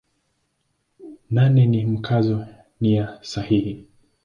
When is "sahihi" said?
3.21-3.85